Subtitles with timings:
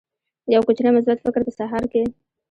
[0.53, 2.03] یو کوچنی مثبت فکر په سهار کې